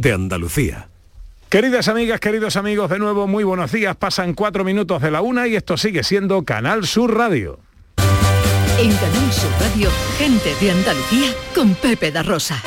[0.00, 0.88] de Andalucía.
[1.48, 3.96] Queridas amigas, queridos amigos, de nuevo muy buenos días.
[3.96, 7.58] Pasan cuatro minutos de la una y esto sigue siendo Canal Sur Radio.
[8.78, 12.62] En Canal Sur Radio, gente de Andalucía con Pepe da Rosa.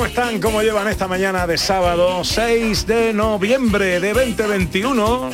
[0.00, 0.40] ¿Cómo están?
[0.40, 5.30] ¿Cómo llevan esta mañana de sábado 6 de noviembre de 2021?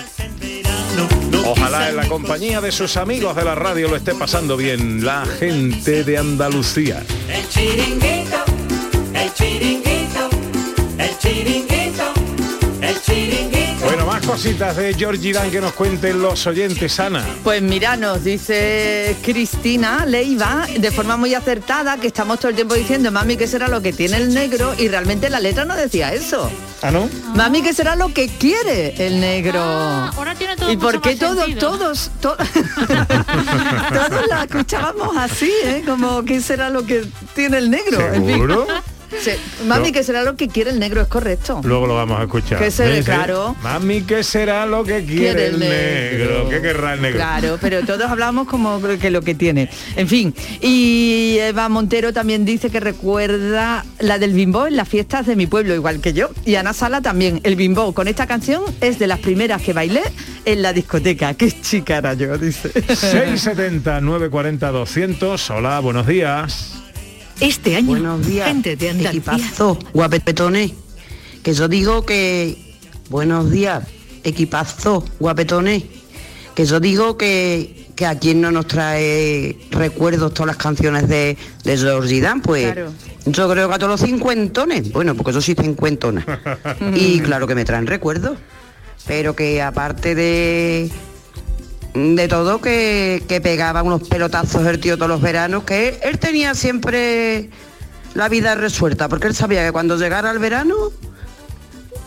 [1.47, 5.25] Ojalá en la compañía de sus amigos de la radio lo esté pasando bien la
[5.25, 7.01] gente de Andalucía.
[14.27, 17.25] Cositas de Georgie Dan que nos cuenten los oyentes, Ana.
[17.45, 22.75] Pues mira, nos dice Cristina Leiva de forma muy acertada que estamos todo el tiempo
[22.75, 24.75] diciendo, mami, ¿qué será lo que tiene el negro?
[24.77, 26.51] Y realmente la letra no decía eso.
[26.83, 27.09] ¿Ah, no?
[27.35, 29.61] Mami, ¿qué será lo que quiere el negro?
[29.63, 32.37] Ah, ahora tiene todo ¿Y por qué todos, todos, to-
[33.57, 35.83] todos la escuchábamos así, ¿eh?
[35.87, 37.05] Como, ¿qué será lo que
[37.35, 38.01] tiene el negro?
[38.13, 38.49] En fin.
[39.67, 39.93] Mami, No.
[39.93, 41.01] ¿qué será lo que quiere el negro?
[41.01, 41.61] Es correcto.
[41.65, 42.59] Luego lo vamos a escuchar.
[42.59, 43.57] Que se- claro.
[43.63, 46.49] Mami, ¿qué será lo que quiere, el negro?
[46.49, 47.19] ¿Qué querrá el negro?
[47.19, 49.71] Claro, pero todos hablamos como que lo que tiene.
[49.97, 55.27] En fin, y Eva Montero también dice que recuerda la del bimbo en las fiestas
[55.27, 56.31] de mi pueblo, igual que yo.
[56.45, 57.41] Y Ana Sala también.
[57.45, 60.03] El bimbo con esta canción es de las primeras que bailé
[60.45, 61.35] en la discoteca.
[61.35, 62.71] Qué chica era yo, dice.
[62.73, 65.51] 670 940 200.
[65.51, 66.76] Hola, buenos días.
[67.41, 69.35] Este año, Buenos días, gente de Andalucía.
[69.37, 70.73] equipazo, guapetones.
[71.43, 72.57] Que yo digo que...
[73.11, 73.85] Buenos días,
[74.25, 75.85] equipazo, guapetones.
[76.55, 81.37] Que yo digo que, que a quien no nos trae recuerdos todas las canciones de,
[81.63, 82.93] de Georgie Dan, pues Claro.
[83.27, 84.91] yo creo que a todos los cincuentones.
[84.91, 86.25] Bueno, porque yo soy cincuentona.
[86.97, 88.39] y claro que me traen recuerdos.
[89.07, 90.91] Pero que aparte de
[91.97, 96.19] de todo que, que pegaba unos pelotazos el tío todos los veranos, que él, él
[96.19, 97.49] tenía siempre
[98.15, 100.93] la vida resuelta, porque él sabía que cuando llegara el verano,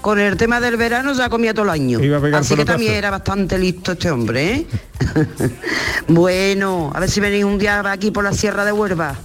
[0.01, 1.99] con el tema del verano ya comía todo el año.
[1.99, 4.67] Iba a pegar Así que también era bastante listo este hombre, ¿eh?
[6.07, 9.15] bueno, a ver si venís un día aquí por la Sierra de Huelva.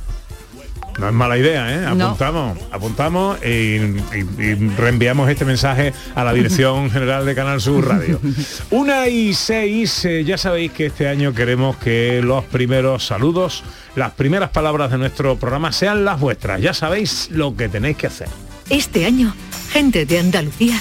[0.98, 1.94] No es mala idea, ¿eh?
[1.96, 2.06] No.
[2.06, 7.88] Apuntamos, apuntamos y, y- y reenviamos este mensaje a la Dirección General de Canal Sur
[7.88, 8.20] Radio.
[8.70, 13.64] Una y seis, eh, ya sabéis que este año queremos que los primeros saludos,
[13.96, 16.60] las primeras palabras de nuestro programa sean las vuestras.
[16.60, 18.28] Ya sabéis lo que tenéis que hacer.
[18.70, 19.34] Este año,
[19.72, 20.80] gente de Andalucía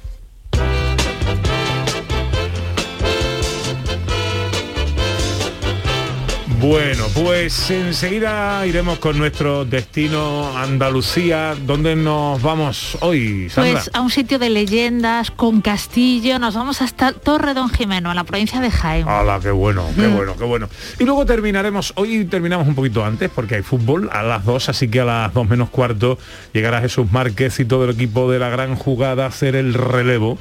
[6.61, 11.55] Bueno, pues enseguida iremos con nuestro destino Andalucía.
[11.65, 13.73] ¿Dónde nos vamos hoy, Sandra?
[13.73, 18.15] Pues a un sitio de leyendas, con castillo, nos vamos hasta Torre Don Jimeno, en
[18.15, 19.07] la provincia de Jaén.
[19.07, 20.15] ¡Hala, qué bueno, qué Mm.
[20.15, 20.69] bueno, qué bueno!
[20.99, 24.87] Y luego terminaremos, hoy terminamos un poquito antes porque hay fútbol a las 2, así
[24.87, 26.19] que a las 2 menos cuarto
[26.53, 30.37] llegará Jesús Márquez y todo el equipo de la gran jugada a hacer el relevo.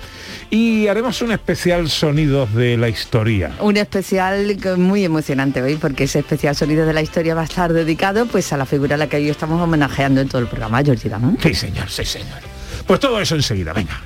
[0.50, 3.52] Y haremos un especial sonidos de la historia.
[3.60, 7.44] Un especial que- muy emocionante hoy, porque ese especial Sonidos de la Historia va a
[7.44, 10.48] estar dedicado pues a la figura a la que hoy estamos homenajeando en todo el
[10.48, 11.38] programa, Georgie Dan.
[11.40, 12.40] Sí, señor, sí, señor.
[12.84, 13.96] Pues todo eso enseguida, venga.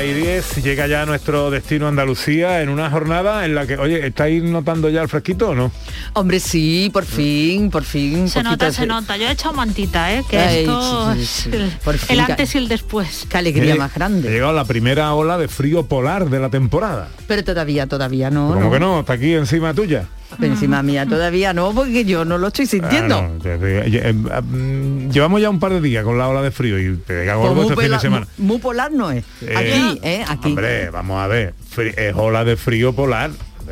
[0.05, 4.05] Y diez llega ya a nuestro destino Andalucía en una jornada en la que, oye,
[4.07, 5.71] ¿estáis notando ya el fresquito o no?
[6.13, 8.29] Hombre, sí, por fin, por fin.
[8.29, 9.17] Se nota, se nota.
[9.17, 10.23] Yo he echado mantita, ¿eh?
[10.29, 11.49] Que Ay, esto sí, sí,
[11.83, 13.25] por el antes y el después.
[13.29, 14.27] Qué alegría Eh, más grande.
[14.27, 17.09] Ha llegado la primera ola de frío polar de la temporada.
[17.27, 18.49] Pero todavía, todavía no.
[18.49, 18.71] ¿Cómo no.
[18.71, 18.99] que no?
[19.01, 20.05] Está aquí encima tuya.
[20.39, 23.15] Pero encima mía todavía no, porque yo no lo estoy sintiendo.
[23.15, 26.77] Ah, no, eh, mm, llevamos ya un par de días con la ola de frío
[26.79, 28.27] y te pega Pues gordo muy, este fin de semana.
[28.37, 29.23] mu- muy polar no es.
[29.41, 30.25] Eh, Aquí, ¿eh?
[30.27, 30.49] Aquí.
[30.49, 33.29] Hombre, vamos a ver, es ola de frío polar.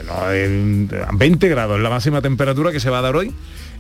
[0.08, 3.32] No, en- 20 grados es la máxima temperatura que se va a dar hoy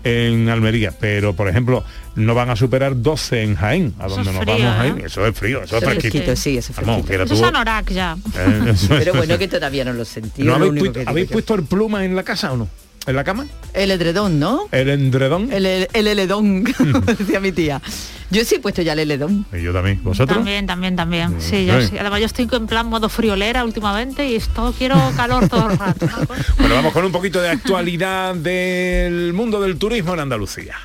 [0.03, 1.83] en Almería, pero por ejemplo
[2.15, 4.94] no van a superar 12 en Jaén, a donde es nos frío, vamos a ¿eh?
[5.00, 5.05] ir.
[5.05, 6.11] Eso es frío, eso es Eso es fresquito.
[6.25, 7.33] fresquito, sí, eso es Vamos, fresquito.
[7.33, 8.17] Eso es anorak ya.
[8.38, 10.44] Eh, eso- Pero bueno, que todavía no lo sentí.
[10.44, 12.67] ¿No lo habéis, único puesto, ¿habéis puesto el pluma en la casa o no?
[13.05, 13.47] ¿En la cama?
[13.73, 14.67] El edredón, ¿no?
[14.71, 15.51] ¿El endredón?
[15.51, 17.81] El, el, el heledón, como decía mi tía.
[18.29, 19.45] Yo sí he puesto ya el heledón.
[19.53, 20.00] Y yo también.
[20.03, 20.38] ¿Vosotros?
[20.38, 21.35] También, también, también.
[21.39, 21.89] Sí, yo sí.
[21.89, 21.97] sí.
[22.00, 26.07] Además yo estoy en plan modo friolera últimamente y esto quiero calor todo el rato.
[26.57, 30.75] Bueno, vamos con un poquito de actualidad del mundo del turismo en Andalucía.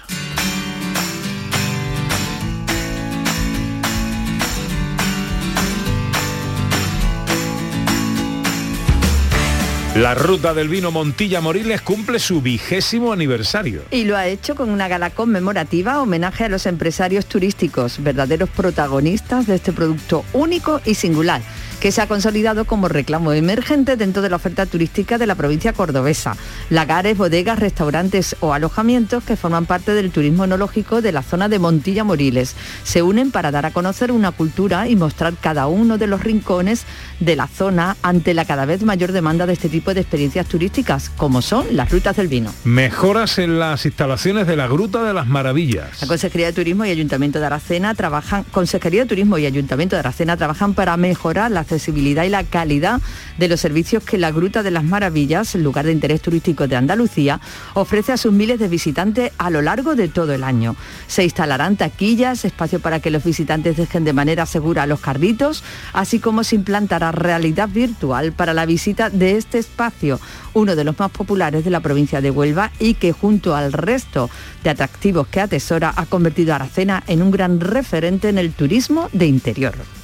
[9.98, 13.82] La ruta del vino Montilla Moriles cumple su vigésimo aniversario.
[13.90, 19.48] Y lo ha hecho con una gala conmemorativa homenaje a los empresarios turísticos, verdaderos protagonistas
[19.48, 21.42] de este producto único y singular,
[21.80, 25.72] que se ha consolidado como reclamo emergente dentro de la oferta turística de la provincia
[25.72, 26.36] cordobesa.
[26.70, 31.58] Lagares, bodegas, restaurantes o alojamientos que forman parte del turismo enológico de la zona de
[31.58, 36.06] Montilla Moriles se unen para dar a conocer una cultura y mostrar cada uno de
[36.06, 36.84] los rincones
[37.20, 41.10] de la zona ante la cada vez mayor demanda de este tipo de experiencias turísticas,
[41.10, 42.52] como son las rutas del vino.
[42.64, 46.00] Mejoras en las instalaciones de la Gruta de las Maravillas.
[46.00, 50.00] La Consejería de Turismo y Ayuntamiento de Aracena trabajan, Consejería de Turismo y Ayuntamiento de
[50.00, 53.00] Aracena trabajan para mejorar la accesibilidad y la calidad
[53.36, 57.40] de los servicios que la Gruta de las Maravillas, lugar de interés turístico de Andalucía,
[57.74, 60.76] ofrece a sus miles de visitantes a lo largo de todo el año.
[61.06, 65.62] Se instalarán taquillas, espacio para que los visitantes dejen de manera segura los carritos,
[65.92, 70.20] así como se implantará realidad virtual para la visita de este espacio,
[70.54, 74.30] uno de los más populares de la provincia de Huelva y que junto al resto
[74.64, 79.08] de atractivos que atesora ha convertido a Aracena en un gran referente en el turismo
[79.12, 79.97] de interior.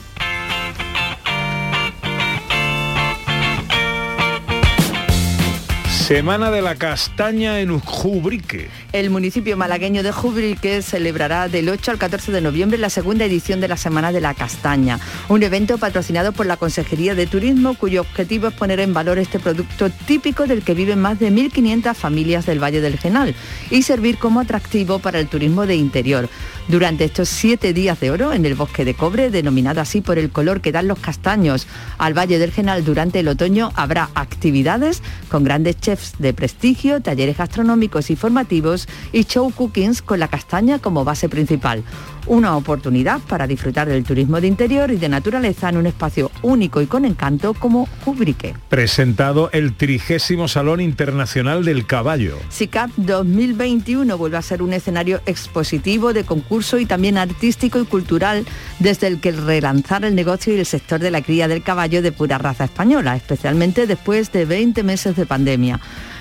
[6.07, 8.69] Semana de la Castaña en Ujubrique.
[8.95, 13.61] El municipio malagueño de Jubrique celebrará del 8 al 14 de noviembre la segunda edición
[13.61, 18.03] de la Semana de la Castaña, un evento patrocinado por la Consejería de Turismo cuyo
[18.03, 22.47] objetivo es poner en valor este producto típico del que viven más de 1.500 familias
[22.47, 23.35] del Valle del Genal
[23.69, 26.29] y servir como atractivo para el turismo de interior.
[26.69, 30.31] Durante estos siete días de oro en el bosque de cobre, denominado así por el
[30.31, 31.67] color que dan los castaños
[31.99, 37.37] al Valle del Genal durante el otoño, habrá actividades con grandes chefs de prestigio, talleres
[37.37, 41.85] gastronómicos y formativos y show cookings con la castaña como base principal.
[42.27, 46.81] Una oportunidad para disfrutar del turismo de interior y de naturaleza en un espacio único
[46.81, 48.55] y con encanto como Cubrique.
[48.71, 52.39] Presentado el trigésimo Salón Internacional del Caballo.
[52.49, 58.47] SICAP 2021 vuelve a ser un escenario expositivo de concurso y también artístico y cultural
[58.79, 62.13] desde el que relanzar el negocio y el sector de la cría del caballo de
[62.13, 65.81] pura raza española, especialmente después de 20 meses de pandemia.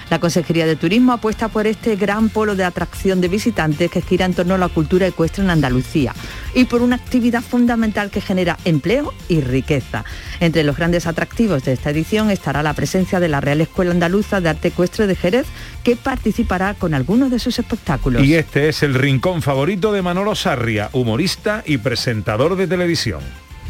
[0.09, 4.25] La Consejería de Turismo apuesta por este gran polo de atracción de visitantes que gira
[4.25, 6.13] en torno a la cultura ecuestre en Andalucía
[6.53, 10.05] y por una actividad fundamental que genera empleo y riqueza.
[10.39, 14.41] Entre los grandes atractivos de esta edición estará la presencia de la Real Escuela Andaluza
[14.41, 15.47] de Arte Ecuestre de Jerez,
[15.83, 18.23] que participará con algunos de sus espectáculos.
[18.23, 23.21] Y este es el rincón favorito de Manolo Sarria, humorista y presentador de televisión.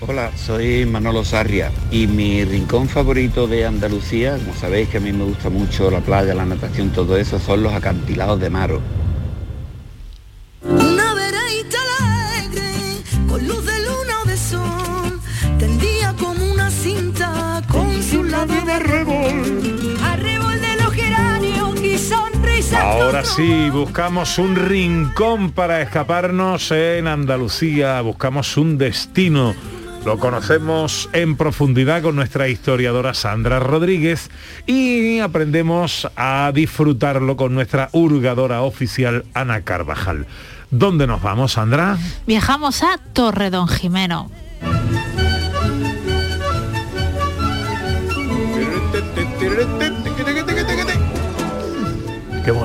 [0.05, 5.13] Hola, soy Manolo Sarria y mi rincón favorito de Andalucía, como sabéis que a mí
[5.13, 8.81] me gusta mucho la playa, la natación, todo eso, son los acantilados de Maro.
[10.61, 12.73] Una vereita alegre,
[13.29, 15.21] con luz de luna o de sol,
[15.57, 19.97] tendía como una cinta con su lado de rebol.
[20.03, 22.91] Arrebol de los geranios y sonrisa.
[22.91, 29.55] Ahora sí, buscamos un rincón para escaparnos en Andalucía, buscamos un destino.
[30.05, 34.29] Lo conocemos en profundidad con nuestra historiadora Sandra Rodríguez
[34.65, 40.27] y aprendemos a disfrutarlo con nuestra hurgadora oficial Ana Carvajal.
[40.71, 41.97] ¿Dónde nos vamos, Sandra?
[42.27, 44.29] Viajamos a Torre Don Jimeno.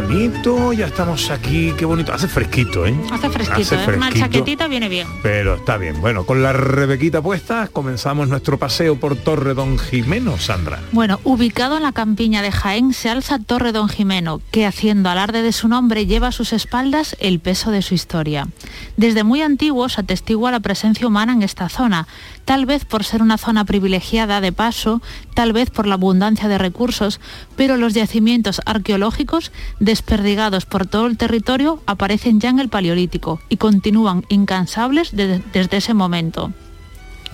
[0.09, 2.15] Bonito, ya estamos aquí, qué bonito.
[2.15, 2.97] Hace fresquito, ¿eh?
[3.13, 3.97] Hace fresquito, ¿eh?
[3.99, 5.07] una chaquetita viene bien.
[5.23, 6.01] Pero está bien.
[6.01, 10.81] Bueno, con la rebequita puesta comenzamos nuestro paseo por Torre Don Jimeno, Sandra.
[10.93, 15.43] Bueno, ubicado en la campiña de Jaén se alza Torre Don Jimeno, que haciendo alarde
[15.43, 18.49] de su nombre lleva a sus espaldas el peso de su historia.
[18.97, 22.09] Desde muy antiguo se atestigua la presencia humana en esta zona,
[22.49, 25.03] tal vez por ser una zona privilegiada de paso,
[25.35, 27.21] tal vez por la abundancia de recursos,
[27.57, 33.59] pero los yacimientos arqueológicos desperdigados por todo el territorio aparecen ya en el Paleolítico y
[33.59, 36.51] continúan incansables de- desde ese momento.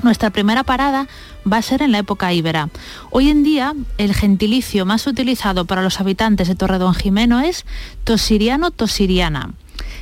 [0.02, 1.06] Nuestra primera parada
[1.50, 2.70] va a ser en la época íbera.
[3.10, 7.64] Hoy en día, el gentilicio más utilizado para los habitantes de Torredón Jimeno es
[8.02, 9.52] tosiriano-tosiriana.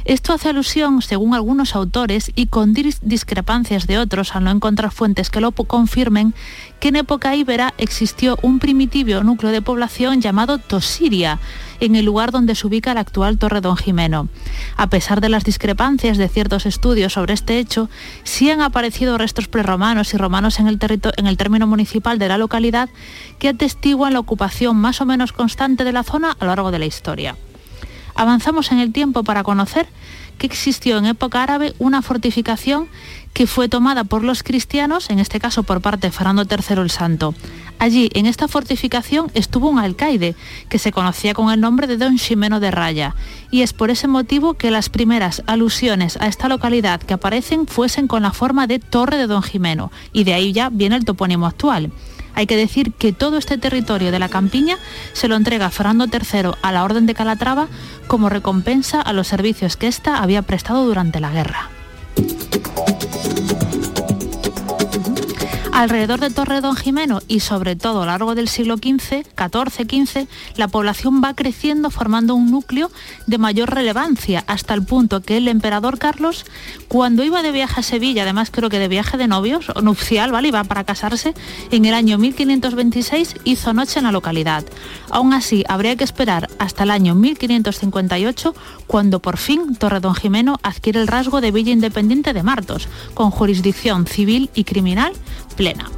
[0.04, 4.90] Esto hace alusión, según algunos autores, y con dis- discrepancias de otros al no encontrar
[4.90, 6.35] fuentes que lo confirmen,
[6.80, 11.38] que en época íbera existió un primitivo núcleo de población llamado Tosiria,
[11.78, 14.28] en el lugar donde se ubica la actual Torre Don Jimeno.
[14.76, 17.88] A pesar de las discrepancias de ciertos estudios sobre este hecho,
[18.25, 22.88] sí han aparecido restos prerromanos y romanos en el término municipal de la localidad
[23.38, 26.78] que atestiguan la ocupación más o menos constante de la zona a lo largo de
[26.78, 27.37] la historia.
[28.23, 29.88] Avanzamos en el tiempo para conocer
[30.38, 32.87] que existió en época árabe una fortificación
[33.33, 36.91] que fue tomada por los cristianos, en este caso por parte de Fernando III el
[36.91, 37.35] Santo.
[37.81, 40.37] Allí, en esta fortificación, estuvo un alcaide
[40.69, 43.17] que se conocía con el nombre de Don Ximeno de Raya.
[43.50, 48.07] Y es por ese motivo que las primeras alusiones a esta localidad que aparecen fuesen
[48.07, 49.91] con la forma de Torre de Don Jimeno.
[50.12, 51.91] Y de ahí ya viene el topónimo actual.
[52.34, 54.78] Hay que decir que todo este territorio de la campiña
[55.12, 57.68] se lo entrega Fernando III a la Orden de Calatrava
[58.06, 61.70] como recompensa a los servicios que ésta había prestado durante la guerra.
[65.82, 70.28] Alrededor de Torre Don Jimeno y sobre todo a lo largo del siglo XV, XIV-XV,
[70.54, 72.88] la población va creciendo formando un núcleo
[73.26, 76.46] de mayor relevancia hasta el punto que el emperador Carlos,
[76.86, 80.30] cuando iba de viaje a Sevilla, además creo que de viaje de novios o nupcial,
[80.30, 80.48] ¿vale?
[80.48, 81.34] Iba para casarse,
[81.72, 84.64] en el año 1526 hizo noche en la localidad.
[85.10, 88.54] Aún así, habría que esperar hasta el año 1558
[88.86, 93.32] cuando por fin Torre Don Jimeno adquiere el rasgo de villa independiente de Martos, con
[93.32, 95.12] jurisdicción civil y criminal
[95.52, 95.90] plena.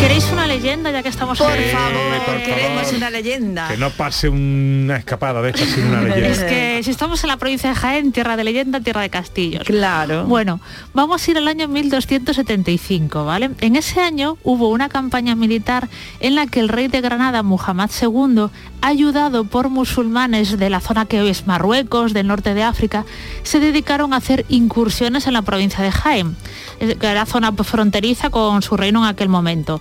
[0.00, 2.96] ¿Queréis una leyenda ya que estamos Por favor, por queremos favor.
[2.96, 3.68] una leyenda.
[3.68, 6.46] Que no pase una escapada de esta sin una Es leyenda.
[6.46, 9.64] que si estamos en la provincia de Jaén, tierra de leyenda, tierra de castillos.
[9.64, 10.24] Claro.
[10.24, 10.60] Bueno,
[10.94, 13.50] vamos a ir al año 1275, ¿vale?
[13.60, 15.88] En ese año hubo una campaña militar
[16.20, 18.46] en la que el rey de Granada, Muhammad II,
[18.80, 23.04] ayudado por musulmanes de la zona que hoy es Marruecos, del norte de África,
[23.42, 26.36] se dedicaron a hacer incursiones en la provincia de Jaén,
[26.80, 29.80] eh, que era zona fronteriza con su reino en aquel momento.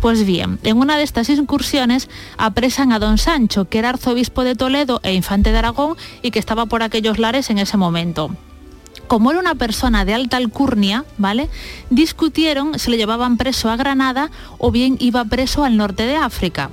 [0.00, 4.54] Pues bien, en una de estas incursiones apresan a don Sancho, que era arzobispo de
[4.54, 8.30] Toledo e infante de Aragón y que estaba por aquellos lares en ese momento
[9.06, 11.48] como era una persona de alta alcurnia, ¿vale?
[11.90, 16.70] Discutieron si le llevaban preso a Granada o bien iba preso al norte de África.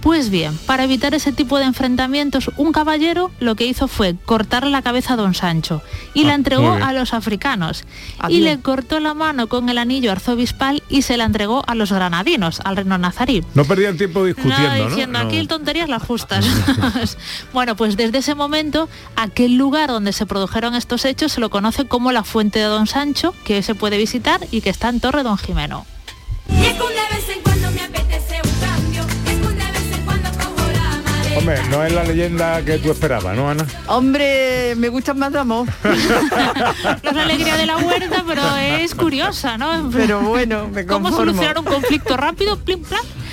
[0.00, 4.70] Pues bien, para evitar ese tipo de enfrentamientos, un caballero lo que hizo fue cortarle
[4.70, 5.82] la cabeza a don Sancho
[6.14, 7.82] y la Ah, entregó a los africanos.
[8.28, 8.40] Y Adiós.
[8.42, 12.60] le cortó la mano con el anillo arzobispal y se la entregó a los granadinos,
[12.64, 13.42] al reino nazarí.
[13.54, 14.88] No perdían tiempo discutiendo, ¿no?
[14.90, 15.26] diciendo No.
[15.26, 16.46] aquí tonterías las justas.
[17.52, 21.86] bueno, pues desde ese momento, aquel lugar donde se produjeron estos hechos se lo conoce
[21.86, 25.24] como la Fuente de Don Sancho, que se puede visitar y que está en Torre
[25.24, 25.86] Don Jimeno.
[26.48, 28.07] Y es que
[31.38, 33.64] Hombre, no es la leyenda que tú esperabas, ¿no, Ana?
[33.86, 35.68] Hombre, me gusta más de amor.
[37.02, 39.88] Es la alegría de la huerta, pero es curiosa, ¿no?
[39.92, 42.58] Pero bueno, me ¿Cómo solucionar un conflicto rápido?
[42.58, 42.82] Plim,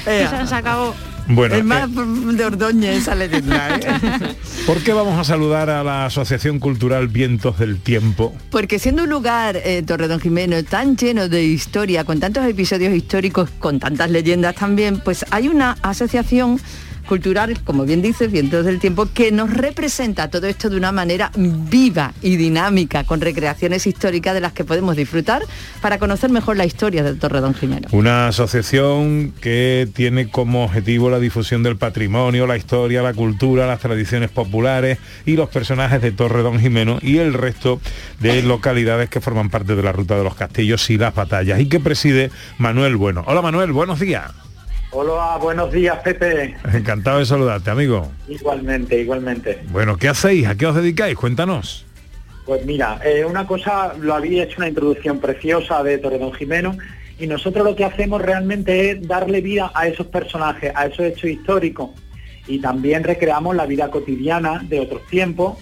[0.06, 0.30] Ea.
[0.30, 0.94] se, se acabó.
[1.28, 3.76] Bueno, es más de Ordóñez esa leyenda.
[3.76, 3.82] ¿eh?
[4.68, 8.36] ¿por qué vamos a saludar a la Asociación Cultural Vientos del Tiempo?
[8.52, 13.50] Porque siendo un lugar, eh, Torredón Jimeno, tan lleno de historia, con tantos episodios históricos,
[13.58, 16.60] con tantas leyendas también, pues hay una asociación
[17.06, 21.32] cultural, como bien dices, Vientos del Tiempo, que nos representa todo esto de una manera
[21.36, 25.44] viva y dinámica, con recreaciones históricas de las que podemos disfrutar
[25.82, 27.88] para conocer mejor la historia del Torredón Jimeno.
[27.92, 33.80] Una asociación que tiene como objetivo la difusión del patrimonio, la historia, la cultura, las
[33.80, 37.80] tradiciones populares y los personajes de Torre Don Jimeno y el resto
[38.20, 41.68] de localidades que forman parte de la ruta de los castillos y las batallas y
[41.68, 43.24] que preside Manuel Bueno.
[43.28, 44.45] Hola Manuel, buenos días.
[44.98, 46.56] Hola, buenos días, Pepe.
[46.74, 48.10] Encantado de saludarte, amigo.
[48.30, 49.60] Igualmente, igualmente.
[49.70, 50.48] Bueno, ¿qué hacéis?
[50.48, 51.18] ¿A qué os dedicáis?
[51.18, 51.86] Cuéntanos.
[52.46, 56.78] Pues mira, eh, una cosa, lo había hecho una introducción preciosa de Torredón Jimeno
[57.20, 61.30] y nosotros lo que hacemos realmente es darle vida a esos personajes, a esos hechos
[61.30, 61.90] históricos
[62.48, 65.58] y también recreamos la vida cotidiana de otros tiempos,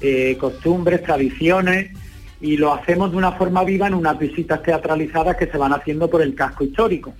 [0.00, 1.90] eh, costumbres, tradiciones
[2.40, 6.08] y lo hacemos de una forma viva en unas visitas teatralizadas que se van haciendo
[6.08, 7.12] por el casco histórico.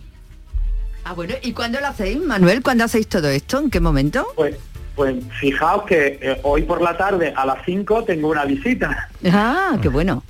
[1.05, 2.63] Ah, bueno, ¿y cuándo lo hacéis, Manuel?
[2.63, 3.59] ¿Cuándo hacéis todo esto?
[3.59, 4.27] ¿En qué momento?
[4.37, 4.57] Pues,
[4.95, 9.09] pues fijaos que eh, hoy por la tarde a las 5 tengo una visita.
[9.33, 10.23] Ah, qué bueno.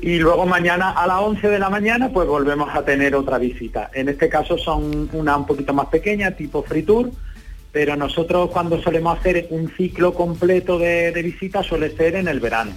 [0.00, 3.90] Y luego mañana a las 11 de la mañana pues volvemos a tener otra visita.
[3.92, 7.10] En este caso son una un poquito más pequeña, tipo free tour,
[7.72, 12.38] pero nosotros cuando solemos hacer un ciclo completo de, de visitas suele ser en el
[12.38, 12.70] verano.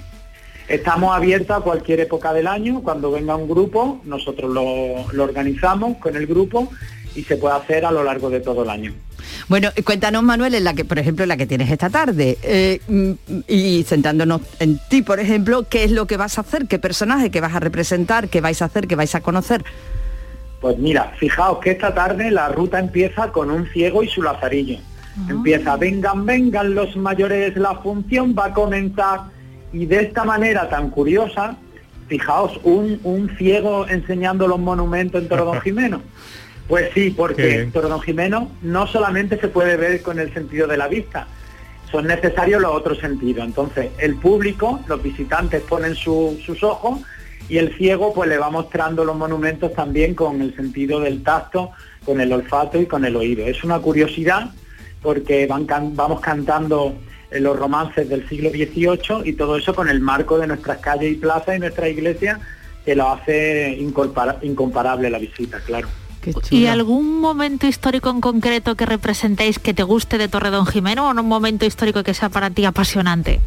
[0.68, 5.98] Estamos abiertos a cualquier época del año, cuando venga un grupo, nosotros lo, lo organizamos
[5.98, 6.72] con el grupo
[7.16, 8.94] y se puede hacer a lo largo de todo el año.
[9.48, 12.80] Bueno, cuéntanos, Manuel, en la que, por ejemplo, en la que tienes esta tarde, eh,
[12.88, 13.12] mm,
[13.48, 16.68] y sentándonos en ti, por ejemplo, ¿qué es lo que vas a hacer?
[16.68, 18.30] ¿Qué personaje que vas a representar?
[18.30, 18.88] ¿Qué vais a hacer?
[18.88, 19.64] ¿Qué vais a conocer?
[20.62, 24.78] Pues mira, fijaos que esta tarde la ruta empieza con un ciego y su lazarillo.
[25.28, 29.22] Empieza, vengan, vengan los mayores, la función va a comenzar.
[29.74, 31.58] Y de esta manera tan curiosa,
[32.08, 36.02] fijaos, un, un ciego enseñando los monumentos en Toro Don Jimeno.
[36.72, 37.72] Pues sí, porque bien.
[37.72, 41.28] Toro Don Jimeno no solamente se puede ver con el sentido de la vista,
[41.92, 43.44] son necesarios los otros sentidos.
[43.46, 47.02] Entonces, el público, los visitantes ponen su- sus ojos
[47.50, 51.72] y el ciego pues le va mostrando los monumentos también con el sentido del tacto,
[52.06, 53.46] con el olfato y con el oído.
[53.46, 54.52] Es una curiosidad
[55.02, 56.96] porque van can- vamos cantando
[57.32, 61.16] los romances del siglo XVIII y todo eso con el marco de nuestras calles y
[61.16, 62.40] plazas y nuestra iglesia
[62.86, 63.78] que lo hace
[64.42, 65.90] incomparable la visita, claro.
[66.50, 71.12] ¿Y algún momento histórico en concreto que representéis que te guste de Torredón Jimeno o
[71.12, 73.40] un momento histórico que sea para ti apasionante?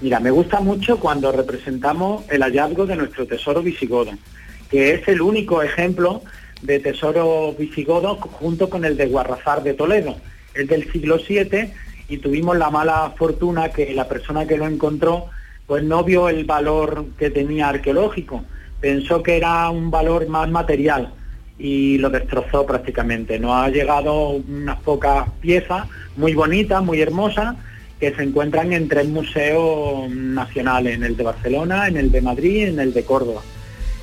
[0.00, 4.12] Mira, me gusta mucho cuando representamos el hallazgo de nuestro tesoro visigodo,
[4.70, 6.22] que es el único ejemplo
[6.62, 10.16] de tesoro visigodo junto con el de Guarrazar de Toledo,
[10.54, 11.72] el del siglo VII,
[12.08, 15.26] y tuvimos la mala fortuna que la persona que lo encontró
[15.66, 18.44] pues no vio el valor que tenía arqueológico,
[18.80, 21.12] pensó que era un valor más material
[21.58, 23.38] y lo destrozó prácticamente.
[23.38, 27.56] Nos ha llegado unas pocas piezas muy bonitas, muy hermosas,
[28.00, 32.56] que se encuentran en tres museos nacionales, en el de Barcelona, en el de Madrid
[32.56, 33.42] y en el de Córdoba.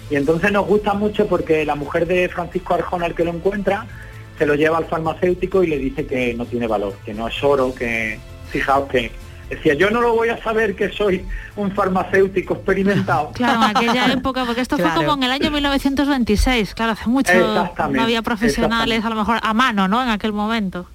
[0.10, 3.86] Y entonces nos gusta mucho porque la mujer de Francisco Arjona, el que lo encuentra,
[4.38, 7.44] se lo lleva al farmacéutico y le dice que no tiene valor, que no es
[7.44, 8.18] oro, que
[8.50, 9.12] fijaos que
[9.50, 13.32] decía, yo no lo voy a saber que soy un farmacéutico experimentado.
[13.34, 14.94] Claro, en aquella época, porque esto Claro.
[14.96, 19.16] fue como en el año 1926, claro, hace mucho Exactamente, no había profesionales a lo
[19.16, 20.02] mejor a mano, ¿no?
[20.04, 20.88] En aquel momento.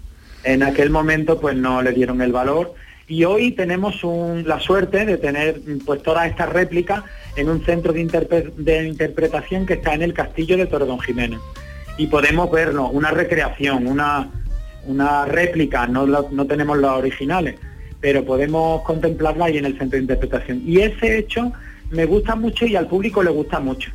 [0.45, 2.75] en aquel momento pues no le dieron el valor
[3.09, 7.03] y hoy tenemos un- la suerte de tener pues todas estas réplicas
[7.37, 11.40] en un centro de, interpre- de interpretación que está en el castillo de Torredón Jimeno
[11.97, 14.29] y podemos verlo, una recreación, una,
[14.87, 17.55] una réplica, no, no tenemos las originales,
[18.05, 20.61] pero podemos contemplarla ahí en el centro de interpretación.
[20.67, 21.55] Y ese hecho
[21.88, 23.93] me gusta mucho y al público le gusta mucho.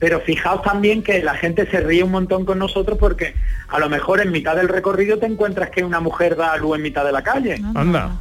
[0.00, 3.32] Pero fijaos también que la gente se ríe un montón con nosotros porque
[3.68, 6.74] a lo mejor en mitad del recorrido te encuentras que una mujer da a luz
[6.74, 7.62] en mitad de la calle.
[7.76, 8.16] Anda.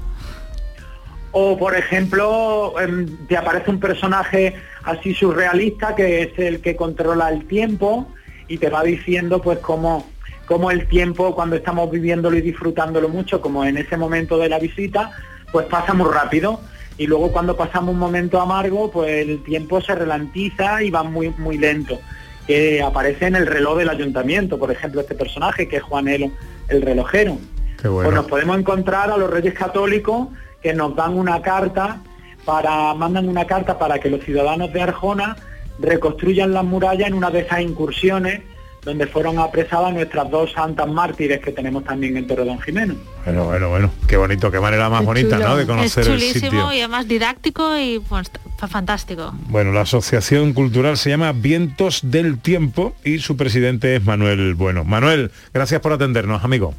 [1.31, 7.29] O por ejemplo, em, te aparece un personaje así surrealista que es el que controla
[7.29, 8.07] el tiempo
[8.47, 10.07] y te va diciendo pues cómo,
[10.45, 14.59] cómo el tiempo cuando estamos viviéndolo y disfrutándolo mucho, como en ese momento de la
[14.59, 15.11] visita,
[15.51, 16.59] pues pasa muy rápido.
[16.97, 21.29] Y luego cuando pasamos un momento amargo, pues el tiempo se ralentiza y va muy,
[21.37, 21.99] muy lento.
[22.45, 26.29] Que aparece en el reloj del ayuntamiento, por ejemplo, este personaje que es Juanelo,
[26.67, 27.37] el relojero.
[27.81, 28.09] Qué bueno.
[28.09, 30.27] Pues nos podemos encontrar a los Reyes Católicos
[30.61, 32.01] que nos dan una carta
[32.45, 35.35] para, mandan una carta para que los ciudadanos de Arjona
[35.79, 38.41] reconstruyan las murallas en una de esas incursiones
[38.85, 42.95] donde fueron apresadas nuestras dos santas mártires que tenemos también en Torredón Jimeno.
[43.25, 43.91] Bueno, bueno, bueno.
[44.07, 45.55] Qué bonito, qué manera más bonita, ¿no?
[45.55, 46.73] De conocer es el chulísimo sitio.
[46.73, 49.33] y además didáctico y pues fa- fantástico.
[49.47, 54.83] Bueno, la asociación cultural se llama Vientos del Tiempo y su presidente es Manuel Bueno.
[54.83, 56.73] Manuel, gracias por atendernos, amigo.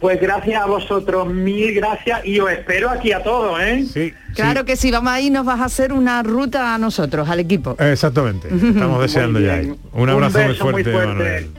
[0.00, 3.84] Pues gracias a vosotros, mil gracias y os espero aquí a todos, ¿eh?
[3.92, 4.14] Sí.
[4.34, 7.76] Claro que sí, vamos ahí, nos vas a hacer una ruta a nosotros, al equipo.
[7.78, 8.48] Exactamente.
[8.48, 9.56] Estamos deseando ya.
[9.56, 9.76] bien.
[9.92, 11.12] Un abrazo muy beso muy fuerte, fuerte.
[11.14, 11.50] Manuel.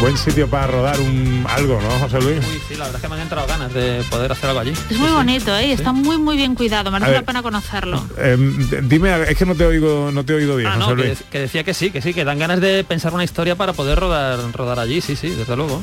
[0.00, 2.38] Buen sitio para rodar un algo, ¿no, José Luis?
[2.46, 4.72] Uy, sí, la verdad es que me han entrado ganas de poder hacer algo allí.
[4.90, 5.66] Es muy bonito, ¿eh?
[5.66, 8.06] Y está muy muy bien cuidado, merece la pena conocerlo.
[8.16, 8.36] Eh,
[8.84, 11.06] dime, es que no te oigo, no te he oído bien, Ah, no, José que,
[11.08, 11.24] Luis.
[11.32, 13.98] que decía que sí, que sí, que dan ganas de pensar una historia para poder
[13.98, 15.82] rodar, rodar allí, sí, sí, desde luego.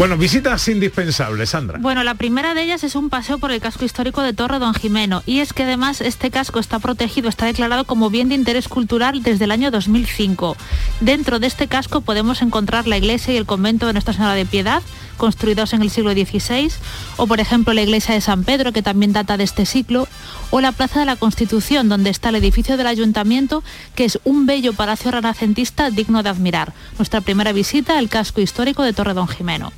[0.00, 1.78] Bueno, visitas indispensables, Sandra.
[1.78, 4.72] Bueno, la primera de ellas es un paseo por el casco histórico de Torre Don
[4.72, 8.66] Jimeno y es que además este casco está protegido, está declarado como bien de interés
[8.66, 10.56] cultural desde el año 2005.
[11.00, 14.46] Dentro de este casco podemos encontrar la iglesia y el convento de Nuestra Señora de
[14.46, 14.82] Piedad,
[15.18, 16.72] construidos en el siglo XVI,
[17.18, 20.08] o por ejemplo la iglesia de San Pedro, que también data de este siglo,
[20.48, 23.62] o la Plaza de la Constitución, donde está el edificio del ayuntamiento,
[23.94, 26.72] que es un bello palacio renacentista digno de admirar.
[26.96, 29.74] Nuestra primera visita al casco histórico de Torre Don Jimeno.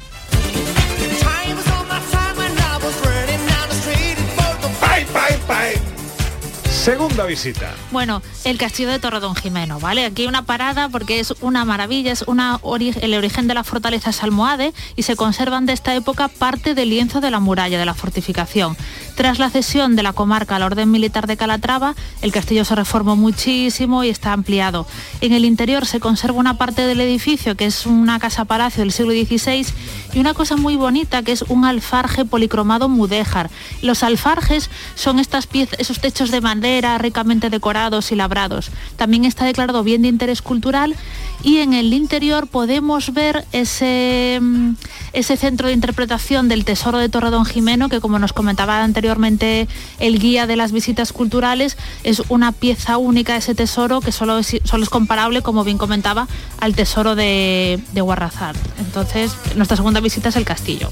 [6.83, 7.77] Segunda visita.
[7.92, 10.05] Bueno, el castillo de Torredón Jimeno, ¿vale?
[10.05, 12.59] Aquí hay una parada porque es una maravilla, es una
[13.01, 16.90] el origen de la fortaleza es almohade y se conservan de esta época parte del
[16.90, 18.77] lienzo de la muralla, de la fortificación.
[19.14, 23.14] Tras la cesión de la comarca al orden militar de Calatrava, el castillo se reformó
[23.14, 24.87] muchísimo y está ampliado.
[25.20, 28.92] En el interior se conserva una parte del edificio que es una casa palacio del
[28.92, 29.66] siglo XVI
[30.14, 33.51] y una cosa muy bonita que es un alfarje policromado mudéjar.
[33.83, 38.70] Los alfarjes son estas piezas, esos techos de madera ricamente decorados y labrados.
[38.96, 40.96] También está declarado bien de interés cultural
[41.42, 44.72] y en el interior podemos ver ese, mm,
[45.12, 50.18] ese centro de interpretación del tesoro de Torredón Jimeno que como nos comentaba anteriormente el
[50.18, 54.85] guía de las visitas culturales es una pieza única ese tesoro que solo es, solo
[54.85, 56.28] es comparable como bien comentaba
[56.61, 58.57] al tesoro de, de Guarrazat.
[58.78, 60.90] Entonces nuestra segunda visita es el castillo.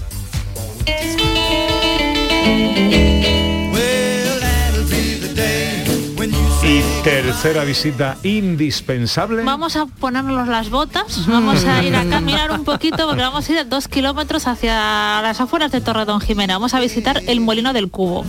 [6.62, 9.42] Y tercera visita indispensable.
[9.44, 13.53] Vamos a ponernos las botas, vamos a ir a caminar un poquito porque vamos a
[13.53, 16.55] ir a dos kilómetros hacia las afueras de Torredón Jimena.
[16.55, 18.27] Vamos a visitar el Molino del Cubo.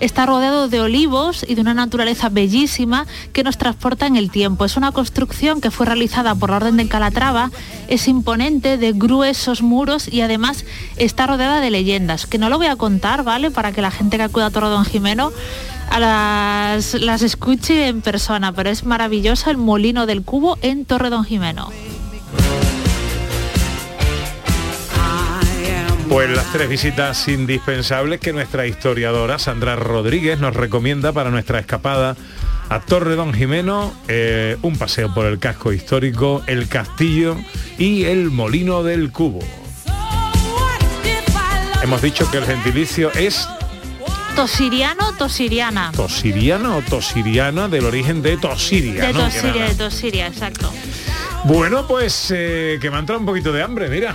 [0.00, 4.64] Está rodeado de olivos y de una naturaleza bellísima que nos transporta en el tiempo.
[4.64, 7.52] Es una construcción que fue realizada por la Orden de Calatrava,
[7.88, 10.64] es imponente, de gruesos muros y además
[10.96, 13.50] está rodeada de leyendas, que no lo voy a contar, ¿vale?
[13.52, 15.30] Para que la gente que acuda a Torredón Jimeno
[15.92, 21.10] a las, las escuche en persona, pero es maravillosa el Molino del Cubo en Torre
[21.10, 21.70] Don Jimeno.
[26.08, 32.16] Pues las tres visitas indispensables que nuestra historiadora Sandra Rodríguez nos recomienda para nuestra escapada
[32.70, 37.36] a Torre Don Jimeno, eh, un paseo por el casco histórico, el castillo
[37.78, 39.40] y el molino del cubo.
[41.82, 43.46] Hemos dicho que el gentilicio es
[44.34, 45.92] Tosiriano, Tosiriana.
[45.94, 49.06] tosiriano o tosiriana del origen de Tosiria.
[49.06, 49.28] De ¿no?
[49.28, 50.72] Que Tosiria, de Tosiria, exacto.
[51.44, 54.14] Bueno, pues eh, que me ha entrado un poquito de hambre, mira.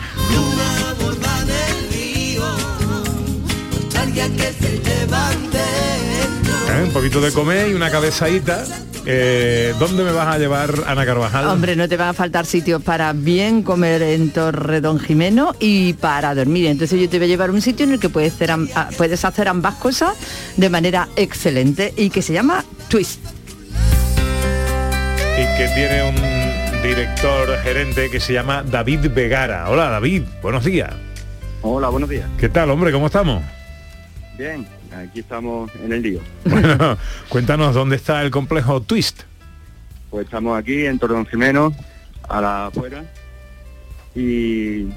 [6.69, 6.83] ¿Eh?
[6.83, 8.63] Un poquito de comer y una cabezadita.
[9.05, 11.47] Eh, ¿Dónde me vas a llevar, Ana Carvajal?
[11.47, 15.93] Hombre, no te van a faltar sitios para bien comer en Torre Don Jimeno y
[15.93, 16.67] para dormir.
[16.67, 18.53] Entonces yo te voy a llevar a un sitio en el que puedes hacer,
[18.97, 20.13] puedes hacer ambas cosas
[20.57, 23.23] de manera excelente y que se llama Twist.
[25.35, 29.69] Y que tiene un director gerente que se llama David Vegara.
[29.69, 30.91] Hola David, buenos días.
[31.61, 32.29] Hola, buenos días.
[32.37, 32.91] ¿Qué tal, hombre?
[32.91, 33.41] ¿Cómo estamos?
[34.37, 34.67] Bien,
[34.99, 36.19] aquí estamos en el lío.
[36.45, 36.97] Bueno,
[37.29, 39.21] cuéntanos dónde está el complejo Twist.
[40.09, 41.75] Pues estamos aquí en Torredón Jimeno,
[42.29, 43.03] a la afuera,
[44.15, 44.87] y,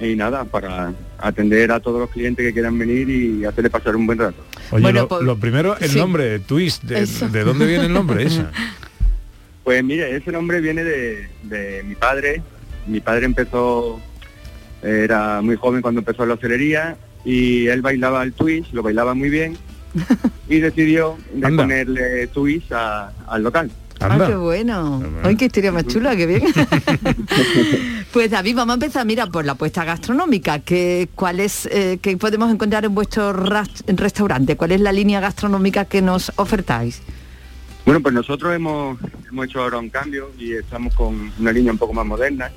[0.00, 4.06] y nada, para atender a todos los clientes que quieran venir y hacerle pasar un
[4.06, 4.42] buen rato.
[4.70, 5.98] Oye, Bueno, lo, pues- lo primero, el sí.
[5.98, 7.28] nombre, Twist, de, Eso.
[7.28, 8.44] ¿de dónde viene el nombre ese?
[9.64, 12.42] Pues mire, ese nombre viene de, de mi padre.
[12.88, 14.00] Mi padre empezó,
[14.82, 19.30] era muy joven cuando empezó la hostelería y él bailaba el twist, lo bailaba muy
[19.30, 19.56] bien
[20.48, 21.62] y decidió de Anda.
[21.64, 23.70] ponerle twist a- al local.
[24.00, 25.00] Ah, qué bueno.
[25.22, 26.42] Ay, qué historia más chula, qué bien.
[28.12, 30.58] Pues David, vamos a empezar, mira, por la apuesta gastronómica.
[30.58, 34.54] ¿Qué, cuál es, eh, qué podemos encontrar en vuestro restaurante?
[34.56, 37.00] ¿Cuál es la línea gastronómica que nos ofertáis?
[37.86, 38.98] Bueno, pues nosotros hemos,
[39.30, 42.50] hemos hecho ahora un cambio y estamos con una línea un poco más moderna,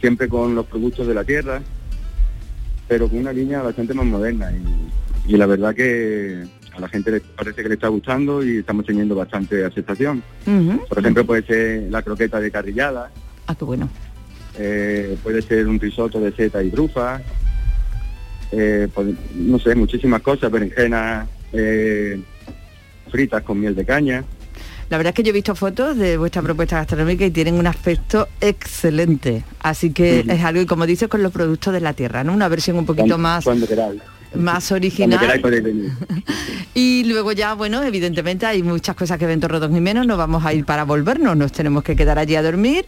[0.00, 1.60] siempre con los productos de la tierra,
[2.88, 4.50] pero con una línea bastante más moderna.
[5.26, 8.58] Y, y la verdad que a la gente le parece que le está gustando y
[8.58, 10.22] estamos teniendo bastante aceptación.
[10.88, 13.10] Por ejemplo, puede ser la croqueta de carrillada,
[13.48, 13.88] Ah, qué bueno.
[14.58, 17.20] eh, puede ser un risotto de seta y trufa,
[18.52, 22.20] eh, pues, no sé, muchísimas cosas, berenjenas eh,
[23.10, 24.24] fritas con miel de caña.
[24.88, 27.66] La verdad es que yo he visto fotos de vuestra propuesta gastronómica y tienen un
[27.66, 29.42] aspecto excelente.
[29.60, 32.32] Así que es algo, y como dices, con los productos de la tierra, ¿no?
[32.32, 33.66] Una versión un poquito Cuando- más, Cuando
[34.34, 35.18] más original.
[36.74, 40.52] Y luego ya, bueno, evidentemente hay muchas cosas que ven Torredón Jiménez, no vamos a
[40.52, 42.84] ir para volvernos, nos tenemos que quedar allí a dormir,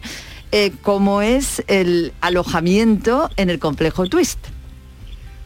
[0.51, 4.37] eh, como es el alojamiento en el complejo Twist.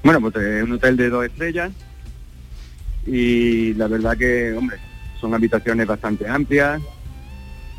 [0.04, 1.72] Bueno, pues es un hotel de dos estrellas
[3.08, 4.78] y la verdad que, hombre,
[5.23, 6.81] son habitaciones bastante amplias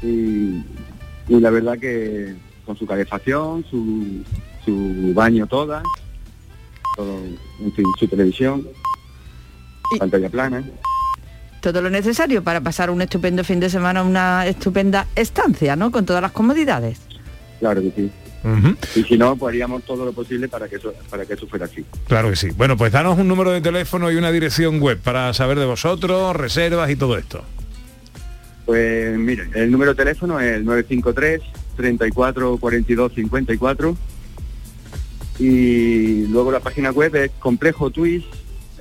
[0.02, 0.64] y,
[1.28, 4.24] y la verdad que con su calefacción, su,
[4.64, 5.82] su baño toda,
[6.96, 7.18] todo,
[7.60, 8.66] en fin, su televisión,
[9.98, 10.64] pantalla plana.
[11.60, 15.90] Todo lo necesario para pasar un estupendo fin de semana, una estupenda estancia, ¿no?
[15.90, 17.02] Con todas las comodidades.
[17.60, 18.10] Claro que sí.
[18.94, 21.64] Y si no, pues haríamos todo lo posible para que eso, para que eso fuera
[21.64, 21.84] así.
[22.06, 22.50] Claro que sí.
[22.50, 26.36] Bueno, pues danos un número de teléfono y una dirección web para saber de vosotros,
[26.36, 27.42] reservas y todo esto.
[28.66, 31.40] Pues mire, el número de teléfono es el 953
[31.76, 33.96] 34 42 54
[35.38, 38.26] y luego la página web es complejo twist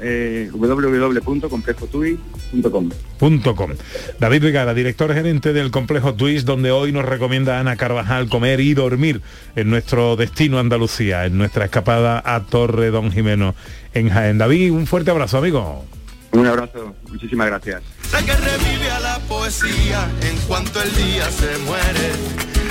[0.03, 3.71] eh, www.complejotwist.com Punto com.
[4.19, 8.59] David Vigara, director gerente del complejo Twist, donde hoy nos recomienda a Ana Carvajal comer
[8.59, 9.21] y dormir
[9.55, 13.55] en nuestro destino Andalucía, en nuestra escapada a Torre Don Jimeno
[13.93, 14.37] en Jaén.
[14.37, 15.85] David, un fuerte abrazo, amigo.
[16.31, 17.83] Un abrazo, muchísimas gracias.
[18.01, 22.11] Sé que revive a la poesía en cuanto el día se muere.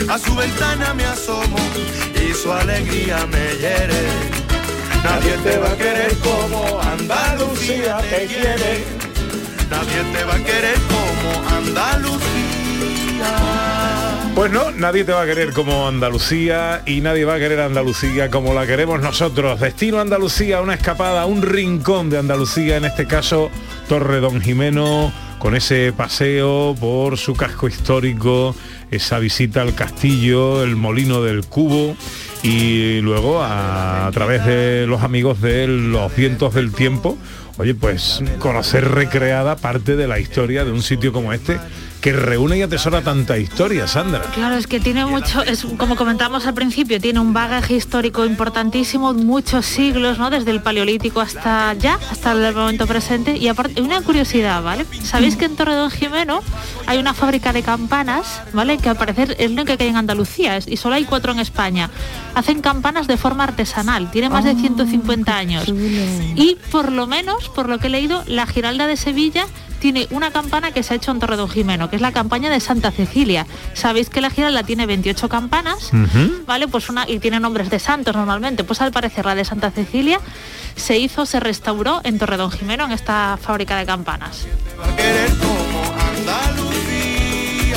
[0.09, 1.59] A su ventana me asomo
[2.14, 4.41] y su alegría me hiere.
[5.05, 8.85] Nadie te va a querer como Andalucía te quiere.
[9.71, 12.23] Nadie te va a querer como Andalucía.
[14.35, 18.31] Pues no, nadie te va a querer como Andalucía y nadie va a querer Andalucía
[18.31, 19.61] como la queremos nosotros.
[19.61, 23.51] Destino Andalucía, una escapada, un rincón de Andalucía, en este caso
[23.88, 28.55] Torre Don Jimeno, con ese paseo por su casco histórico,
[28.91, 31.97] esa visita al castillo, el molino del cubo
[32.42, 37.16] y luego a, través de los amigos de los vientos del tiempo,
[37.59, 41.59] oye, pues conocer recreada parte de la historia de un sitio como este
[42.03, 44.23] que reúne y atesora tanta historia, Sandra.
[44.35, 49.15] Claro, es que tiene mucho, es como comentamos al principio, tiene un bagaje histórico importantísimo,
[49.15, 50.29] muchos siglos, ¿no?
[50.29, 53.37] Desde el paleolítico hasta ya, hasta el momento presente.
[53.37, 54.85] Y aparte, una curiosidad, ¿vale?
[55.05, 56.41] Sabéis que en Torredón Jimeno
[56.87, 58.79] hay una fábrica de campanas, ¿vale?
[58.79, 61.38] Que al parecer es lo que hay en Andalucía es- y solo hay cuatro en
[61.38, 61.88] España.
[62.35, 65.69] Hacen campanas de forma artesanal, tiene más de 150 años.
[66.35, 69.47] Y por lo menos, por lo que he leído, la Giralda de Sevilla
[69.83, 72.61] tiene una campana que se ha hecho en Torredón Jimeno, que es la campaña de
[72.61, 73.49] Santa Cecilia.
[73.75, 75.90] Sabéis que la Giralda tiene 28 campanas,
[76.47, 76.68] ¿vale?
[76.68, 78.62] Pues una, y tiene nombres de santos normalmente.
[78.62, 80.21] Pues al parecer la de Santa Cecilia
[80.77, 84.47] se hizo, se restauró en Torredón Jimeno, en esta fábrica de campanas.
[86.07, 87.77] Andalucía.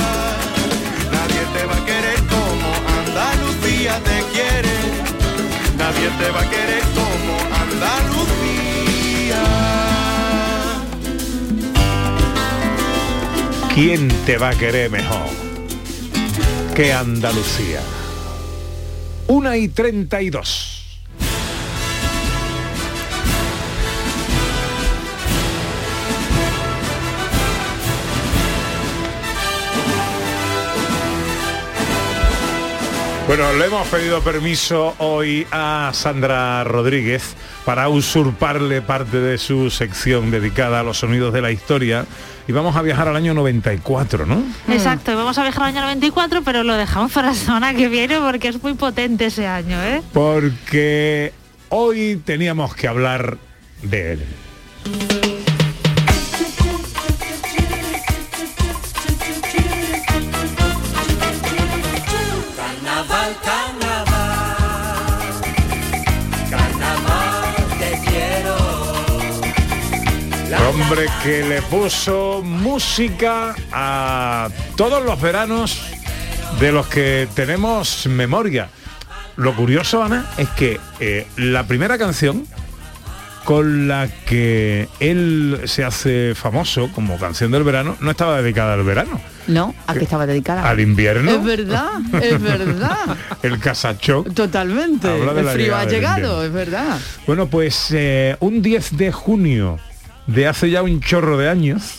[5.76, 6.85] Nadie te va a querer
[13.76, 15.28] ¿Quién te va a querer mejor
[16.74, 17.82] que Andalucía?
[19.28, 20.76] Una y 32.
[33.28, 40.30] Bueno, le hemos pedido permiso hoy a Sandra Rodríguez para usurparle parte de su sección
[40.30, 42.06] dedicada a los sonidos de la historia
[42.48, 44.44] y vamos a viajar al año 94, ¿no?
[44.70, 47.90] Exacto, y vamos a viajar al año 94, pero lo dejamos para la semana que
[47.90, 50.04] viene porque es muy potente ese año, ¿eh?
[50.14, 51.34] Porque
[51.70, 53.38] hoy teníamos que hablar
[53.82, 55.25] de él.
[70.76, 75.80] Hombre que le puso música a todos los veranos
[76.60, 78.68] de los que tenemos memoria.
[79.38, 82.46] lo curioso, Ana, es que eh, la primera canción
[83.46, 88.84] con la que él se hace famoso como canción del verano no estaba dedicada al
[88.84, 90.68] verano, No, ¿a qué estaba dedicada?
[90.68, 91.32] al invierno.
[91.32, 93.16] Es verdad, es verdad.
[93.44, 94.34] El casachoc.
[94.34, 95.08] Totalmente.
[95.16, 96.44] El frío ha llegado, invierno.
[96.44, 97.00] es verdad.
[97.28, 99.80] Bueno, pues eh, un 10 de junio
[100.28, 101.98] de hace ya un chorro de años,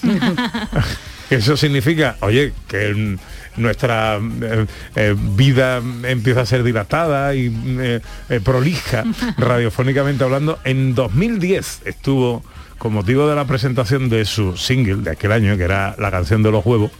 [1.31, 3.17] eso significa, oye, que
[3.57, 8.01] nuestra eh, eh, vida empieza a ser dilatada y eh,
[8.45, 9.05] prolija,
[9.39, 10.59] radiofónicamente hablando.
[10.65, 12.45] En 2010 estuvo,
[12.79, 16.43] con motivo de la presentación de su single de aquel año, que era la canción
[16.43, 16.91] de los huevos,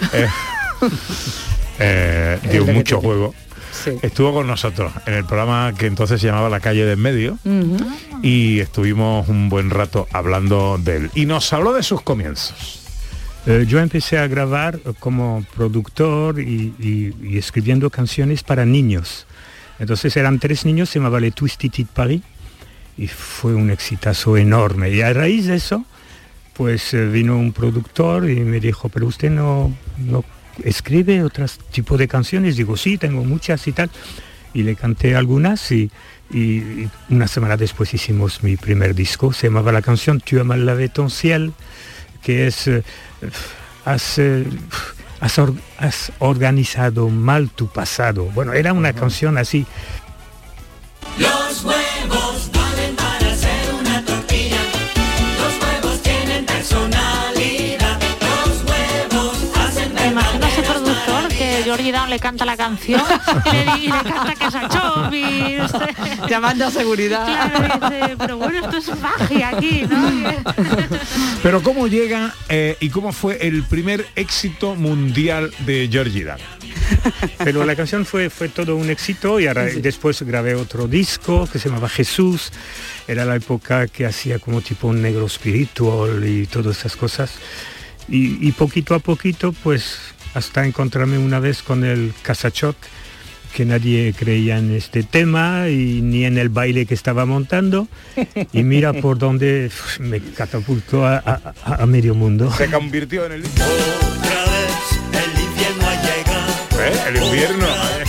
[2.50, 3.06] dio mucho te-
[4.02, 7.38] Estuvo con nosotros en el programa que entonces se llamaba La calle de en medio
[8.22, 11.10] y estuvimos un buen rato hablando de él.
[11.14, 12.80] Y nos habló de sus comienzos.
[13.46, 19.26] Eh, yo empecé a grabar como productor y, y- y escribiendo canciones para niños.
[19.78, 22.22] Entonces eran tres niños, se llamaba Le Twisted Paris
[22.96, 24.90] y fue un exitazo enorme.
[24.90, 25.84] Y a raíz de eso,
[26.54, 30.24] pues eh, vino un productor y me dijo, pero usted no, no
[30.62, 32.56] escribe otros tipos de canciones.
[32.56, 33.90] Digo, sí, tengo muchas y tal.
[34.52, 35.90] Y le canté algunas y,
[36.30, 39.32] y- y una semana después hicimos mi primer disco.
[39.32, 41.52] Se llamaba la canción Tu as mal lavé ton ciel,
[42.22, 42.68] que es...
[42.68, 42.82] eh,
[43.84, 44.44] has, eh,
[45.20, 48.26] has or- has organizado mal tu pasado.
[48.26, 49.66] Bueno, era una canción así.
[51.18, 51.62] Los
[61.92, 63.02] Down le canta la canción
[63.46, 67.24] y le, y canta que es a Chopi, usted- Llamando a seguridad.
[67.26, 70.08] Claro, dice, pero bueno, esto es magia aquí, ¿no?
[71.42, 76.38] Pero ¿cómo llega eh, y cómo fue el primer éxito mundial de Georgie Dan?
[77.38, 81.58] Pero la canción fue, fue todo un éxito y ahora- después grabé otro disco que
[81.58, 82.50] se llamaba Jesús.
[83.06, 87.32] Era la época que hacía como tipo un negro espiritual y todas esas cosas.
[88.08, 89.98] Y, y poquito a poquito, pues
[90.34, 92.76] hasta encontrarme una vez con el Casachoc,
[93.54, 97.86] que nadie creía en este tema y ni en el baile que estaba montando.
[98.52, 101.22] Y mira por dónde uf, me catapultó a,
[101.64, 102.52] a- medio mundo.
[102.56, 103.44] Se convirtió en el...
[103.44, 104.74] Otra vez
[105.12, 106.52] el invierno ha llegado.
[106.80, 107.08] ¿Eh?
[107.10, 107.66] El invierno.
[107.66, 108.04] ¿eh?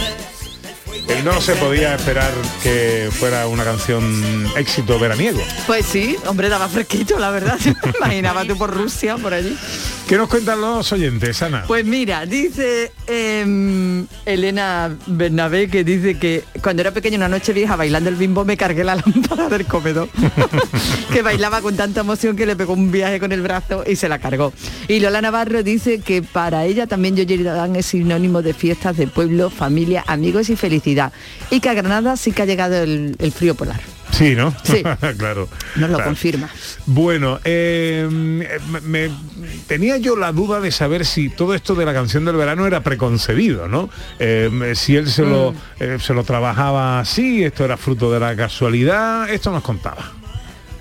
[1.23, 2.31] No se podía esperar
[2.63, 5.39] que fuera una canción éxito veraniego.
[5.65, 7.57] Pues sí, hombre, daba fresquito, la verdad.
[7.99, 9.55] Imaginaba tú por Rusia, por allí.
[10.07, 11.63] ¿Qué nos cuentan los oyentes, Ana?
[11.65, 17.75] Pues mira, dice em, Elena Bernabé que dice que cuando era pequeña una noche vieja
[17.75, 20.07] bailando el bimbo me cargué la lámpara del comedor.
[21.11, 24.07] que bailaba con tanta emoción que le pegó un viaje con el brazo y se
[24.07, 24.53] la cargó.
[24.87, 29.07] Y Lola Navarro dice que para ella también Yoyi Dan es sinónimo de fiestas de
[29.07, 31.13] pueblo, familia, amigos y felicidad.
[31.49, 33.94] Y que a Granada sí que ha llegado el frío polar.
[34.17, 34.55] Sí, ¿no?
[34.63, 34.81] Sí.
[35.17, 35.49] claro.
[35.75, 36.03] Nos lo Claro.
[36.05, 36.49] confirma.
[36.85, 38.47] Bueno, eh, me,
[38.81, 39.09] me-
[39.67, 42.81] tenía yo la duda de saber si todo esto de la canción del verano era
[42.81, 43.89] preconcebido, ¿no?
[44.19, 48.35] Eh, si él se lo, eh, se lo trabajaba así, esto era fruto de la
[48.35, 50.11] casualidad, esto nos contaba.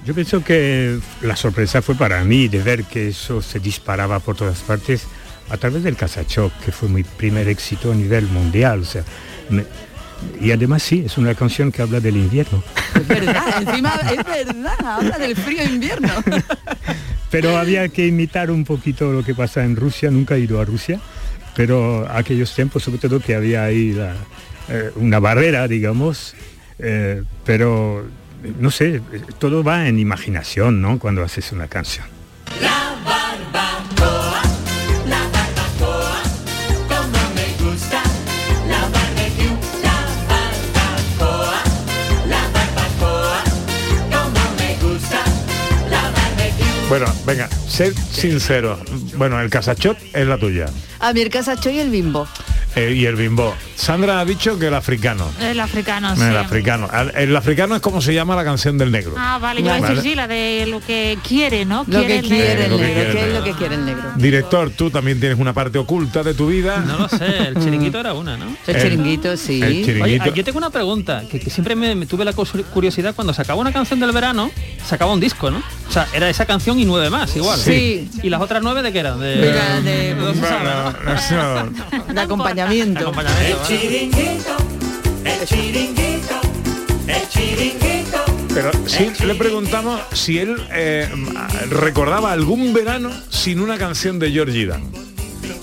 [0.04, 4.36] Yo pienso que la sorpresa fue para mí de ver que eso se disparaba por
[4.36, 5.06] todas partes
[5.50, 8.80] a través del Casachoc, que fue mi primer éxito a nivel mundial.
[8.80, 9.02] O sea,
[9.50, 9.64] me-
[10.40, 12.62] y además sí, es una canción que habla del invierno.
[12.94, 16.08] Es verdad, encima es verdad, habla del frío invierno.
[17.30, 20.64] Pero había que imitar un poquito lo que pasa en Rusia, nunca he ido a
[20.64, 21.00] Rusia,
[21.56, 24.14] pero aquellos tiempos sobre todo que había ahí la-
[24.68, 26.34] eh, una barrera, digamos,
[26.78, 28.06] eh, pero
[28.60, 29.00] no sé,
[29.38, 30.98] todo va en imaginación, ¿no?
[30.98, 32.06] Cuando haces una canción.
[32.60, 32.96] La
[46.88, 48.78] Bueno, venga, sed sincero.
[49.16, 50.66] Bueno, el casachot es la tuya.
[51.00, 52.28] A mí el casacho y el bimbo.
[52.76, 53.54] Eh, y el bimbo.
[53.76, 55.30] Sandra ha dicho que el africano.
[55.40, 56.22] El africano, sí.
[56.22, 56.88] El africano.
[57.14, 59.14] El africano es como se llama la canción del negro.
[59.16, 60.08] Ah, vale, yo iba a decir Vale.
[60.08, 61.84] sí, la de lo que quiere, ¿no?
[61.86, 63.38] Lo que el quiere el que negro, quiere el ¿qué es negro.
[63.38, 64.02] lo que quiere el negro?
[64.16, 66.78] Director, tú también tienes una parte oculta de tu vida.
[66.86, 68.56] No lo sé, el chiringuito era una, ¿no?
[68.66, 69.60] El chiringuito, sí.
[69.62, 70.34] el Oye, chiringuito.
[70.34, 73.60] yo tengo una pregunta, que, que siempre me, me tuve la curiosidad, cuando se acaba
[73.60, 74.50] una canción del verano,
[74.86, 75.62] se acaba un disco, ¿no?
[75.88, 77.58] O sea, era esa canción y nueve más, igual.
[77.58, 78.08] Sí.
[78.22, 79.20] ¿Y las otras nueve de qué eran?
[79.20, 80.32] De, Mira, de- no
[82.14, 82.63] De acompañamiento.
[83.00, 84.56] Acompañamiento, El chiringuito,
[85.24, 86.40] el chiringuito,
[87.08, 88.24] el chiringuito.
[88.54, 91.08] Pero sí le preguntamos si él eh,
[91.70, 94.82] recordaba algún verano sin una canción de Georgie Dan.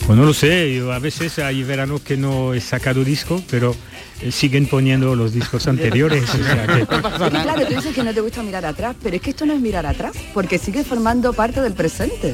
[0.06, 3.74] Pues no lo sé, yo a veces hay veranos que no he sacado disco, pero
[4.22, 6.24] eh, siguen poniendo los discos anteriores.
[6.30, 9.16] o sea que- Es que, claro, tú dices que no te gusta mirar atrás, pero
[9.16, 12.34] es que esto no es mirar atrás, porque sigue formando parte del presente.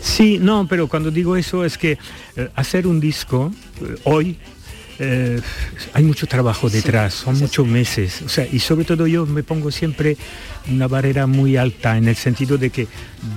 [0.00, 1.98] Sí, no, pero cuando digo eso es que
[2.36, 4.38] eh, hacer un disco eh, hoy
[4.98, 5.40] eh,
[5.92, 9.70] hay mucho trabajo detrás, son muchos meses, o sea, y sobre todo yo me pongo
[9.70, 10.16] siempre
[10.70, 12.88] una barrera muy alta en el sentido de que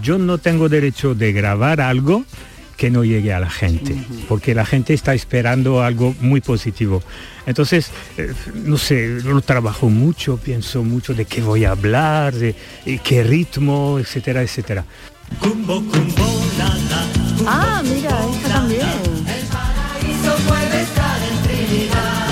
[0.01, 2.23] yo no tengo derecho de grabar algo
[2.77, 3.93] que no llegue a la gente,
[4.29, 7.03] porque la gente está esperando algo muy positivo.
[7.45, 8.31] Entonces, eh,
[8.63, 12.55] no sé, lo trabajo mucho, pienso mucho de qué voy a hablar, de
[13.03, 14.85] qué ritmo, etcétera, etcétera.
[17.51, 18.81] Ah, mira, esta también.
[19.51, 22.27] paraíso puede estar en Trinidad.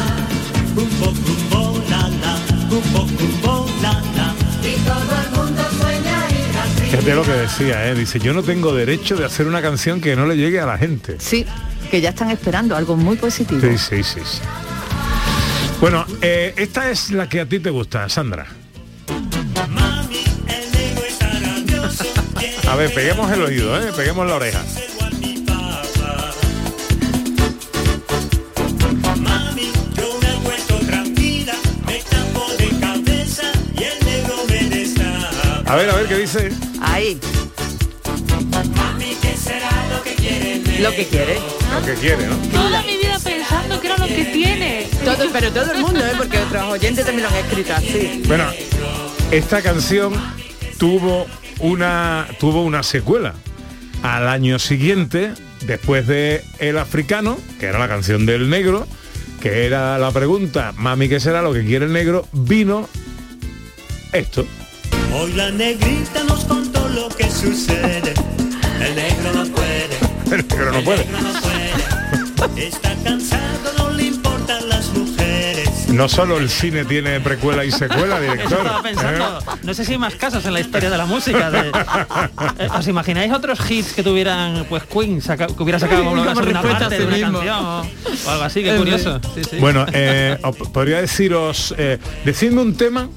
[0.75, 2.37] Cumbo, cumbo, la, la,
[2.69, 4.35] cumbo, cumbo, la, la.
[4.61, 7.95] Y todo el mundo sueña ir a Fíjate lo que decía, ¿eh?
[7.95, 10.77] dice, yo no tengo derecho de hacer una canción que no le llegue a la
[10.77, 11.15] gente.
[11.19, 11.47] Sí,
[11.89, 13.59] que ya están esperando algo muy positivo.
[13.59, 14.19] Sí, sí, sí.
[14.23, 14.39] sí.
[15.81, 18.45] Bueno, eh, esta es la que a ti te gusta, Sandra.
[22.69, 23.91] A ver, peguemos el oído, ¿eh?
[23.95, 24.61] peguemos la oreja.
[35.67, 36.49] A ver, a ver qué dice.
[36.81, 37.19] Ahí,
[38.75, 41.37] Mami, ¿qué será lo que quiere lo que quiere.
[41.73, 42.35] Lo que quiere, ¿no?
[42.51, 44.87] Toda mi vida pensando que era lo que tiene.
[45.03, 46.11] Todo, pero todo el mundo, ¿eh?
[46.17, 48.23] porque otros oyentes también lo han escrito así.
[48.27, 48.45] Bueno,
[49.31, 50.13] esta canción
[50.77, 51.25] tuvo
[51.59, 53.33] una tuvo una secuela.
[54.03, 55.33] Al año siguiente,
[55.65, 58.87] después de El Africano, que era la canción del negro,
[59.41, 62.27] que era la pregunta, mami, ¿qué será lo que quiere el negro?
[62.31, 62.87] Vino
[64.13, 64.45] esto.
[65.13, 68.13] Hoy la negrita nos contó lo que sucede.
[68.81, 69.97] El negro no puede.
[70.31, 71.01] El negro no puede.
[71.01, 72.67] El negro no puede.
[72.67, 73.96] Está cansado, no
[75.97, 78.57] No solo el cine tiene precuela y secuela, Eso director.
[78.59, 79.39] estaba pensando.
[79.63, 81.49] No sé si hay más casos en la historia de la música.
[81.51, 81.71] de-
[82.59, 86.85] Eh, ¿Os imagináis otros hits que tuvieran, pues Queen, saca- que hubiera sacado una parte
[86.85, 88.63] a de una canción o, o algo así?
[88.63, 89.19] Qué Es curioso.
[89.35, 89.57] Sí, sí.
[89.59, 90.37] Bueno, eh,
[90.73, 93.09] podría deciros, eh, decidme un tema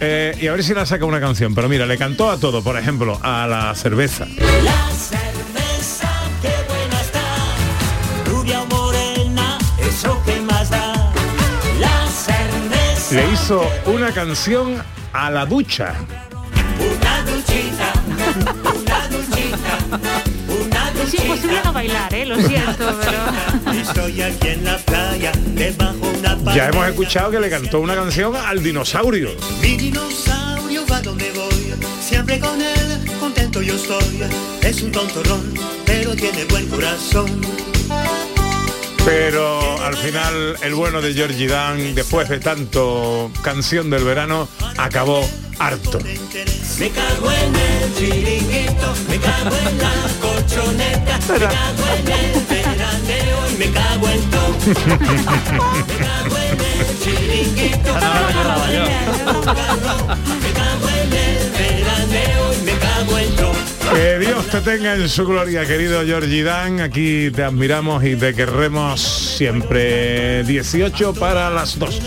[0.00, 1.54] eh, y a ver si la saca una canción.
[1.54, 4.26] Pero mira, le cantó a todo, por ejemplo, a la cerveza.
[4.26, 5.37] La cerveza,
[13.10, 14.82] Le hizo una canción
[15.12, 15.94] a la ducha.
[16.78, 17.92] una duchita,
[18.74, 19.78] una duchita,
[20.48, 21.22] una Es duchita.
[21.24, 22.26] imposible no bailar, ¿eh?
[22.26, 22.98] Lo siento,
[23.64, 23.78] pero...
[23.80, 26.54] Estoy aquí en la playa, debajo una palmera.
[26.54, 29.30] Ya hemos escuchado que le cantó una canción al dinosaurio.
[29.62, 31.74] Mi dinosaurio va donde voy,
[32.06, 34.22] siempre con él, contento yo estoy.
[34.62, 35.54] Es un tontorrón,
[35.86, 37.40] pero tiene buen corazón.
[39.08, 44.46] Pero al final el bueno de Georgie Dan, después de tanto canción del verano,
[44.76, 45.26] acabó
[45.58, 45.98] harto.
[46.78, 53.48] Me cago en el chiringuito, me cago en la colchoneta, me cago en el veraneo
[53.50, 54.54] y me cago en todo.
[54.66, 55.06] Me
[56.04, 60.06] cago en el chiringuito, me cago en el carro,
[60.42, 63.57] me cago en el veraneo y me cago en todo.
[63.98, 66.78] Que Dios te tenga en su gloria, querido Georgie Dan.
[66.80, 70.44] Aquí te admiramos y te querremos siempre.
[70.44, 72.00] 18 para las 2.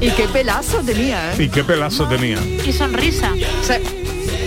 [0.00, 1.42] Y qué pelazo tenía, ¿eh?
[1.42, 2.38] Y qué pelazo tenía.
[2.64, 3.34] Y sonrisa.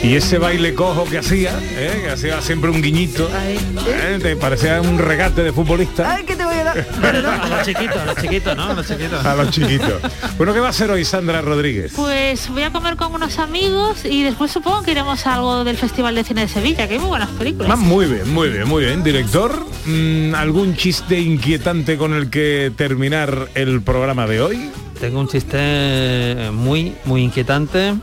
[0.02, 2.02] Y ese baile cojo que hacía, ¿eh?
[2.06, 4.18] que hacía siempre un guiñito, ¿eh?
[4.20, 8.16] te parecía un regate de futbolista Ay, ¿qué te voy a los chiquitos, a los
[8.16, 8.64] chiquitos, ¿no?
[8.64, 9.26] A los chiquitos.
[9.26, 10.02] a los chiquitos.
[10.38, 11.94] Bueno, ¿qué va a hacer hoy Sandra Rodríguez?
[11.96, 15.78] Pues voy a comer con unos amigos y después supongo que iremos a algo del
[15.78, 17.72] Festival de Cine de Sevilla, que hay muy buenas películas.
[17.72, 19.04] Ah, muy bien, muy bien, muy bien.
[19.04, 24.72] Director, mm, ¿algún chiste inquietante con el que terminar el programa de hoy?
[25.00, 27.96] Tengo un chiste muy, muy inquietante.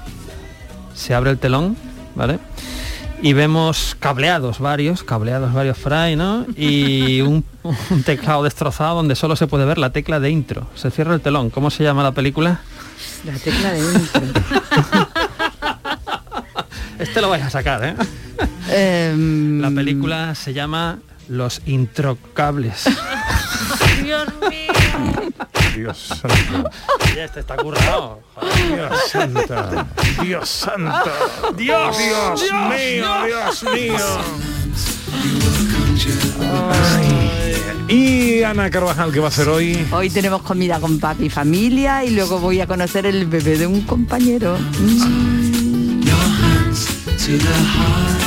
[0.95, 1.77] Se abre el telón,
[2.14, 2.39] ¿vale?
[3.27, 6.47] Y vemos cableados varios, cableados varios fray, ¿no?
[6.57, 10.68] Y un, un teclado destrozado donde solo se puede ver la tecla de intro.
[10.77, 11.51] Se cierra el telón.
[11.51, 12.61] ¿Cómo se llama la película?
[13.24, 14.22] La tecla de intro.
[17.01, 17.97] Este lo vais a sacar, ¿eh?
[18.70, 22.85] Em, La película se llama Los Introcables.
[24.05, 24.72] Dios mío.
[25.77, 26.70] Dios santo.
[27.12, 28.20] Oye, este está currado.
[28.68, 29.87] Dios santo.
[30.22, 31.11] Dios santo.
[31.55, 33.64] Dios, Dios, Dios, mío, Dios.
[33.74, 33.97] Mío.
[36.72, 37.37] Ay.
[37.89, 39.87] Y Ana Carvajal, ¿qué va a hacer hoy?
[39.93, 43.66] Hoy tenemos comida con papi y familia y luego voy a conocer el bebé de
[43.66, 44.57] un compañero.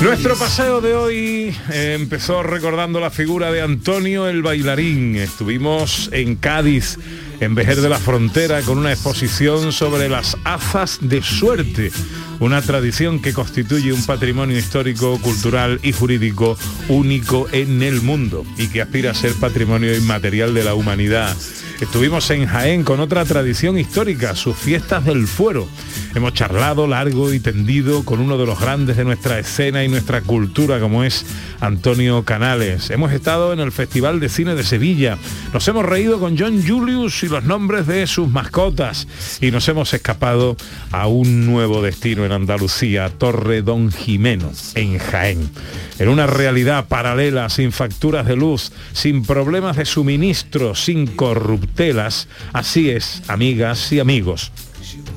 [0.01, 5.15] Nuestro paseo de hoy eh, empezó recordando la figura de Antonio el bailarín.
[5.15, 6.97] Estuvimos en Cádiz,
[7.39, 11.91] en de la Frontera, con una exposición sobre las azas de suerte,
[12.39, 16.57] una tradición que constituye un patrimonio histórico, cultural y jurídico
[16.89, 21.35] único en el mundo y que aspira a ser patrimonio inmaterial de la humanidad.
[21.79, 25.67] Estuvimos en Jaén con otra tradición histórica, sus fiestas del fuero.
[26.15, 30.21] Hemos charlado largo y tendido con uno de los grandes de nuestra escena y nuestra
[30.21, 31.23] cultura como es
[31.59, 32.89] Antonio Canales.
[32.89, 35.19] Hemos estado en el Festival de Cine de Sevilla.
[35.53, 39.07] Nos hemos reído con John Julius y los nombres de sus mascotas.
[39.39, 40.57] Y nos hemos escapado
[40.91, 45.51] a un nuevo destino en Andalucía, Torre Don Jimeno, en Jaén.
[45.99, 52.27] En una realidad paralela, sin facturas de luz, sin problemas de suministro, sin corruptelas.
[52.51, 54.51] Así es, amigas y amigos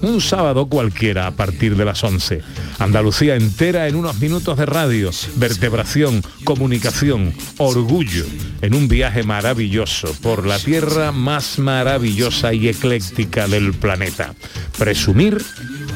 [0.03, 2.41] un sábado cualquiera a partir de las 11.
[2.79, 8.27] Andalucía entera en unos minutos de radio, vertebración, comunicación, orgullo,
[8.61, 14.35] en un viaje maravilloso por la tierra más maravillosa y ecléctica del planeta.
[14.79, 15.43] Presumir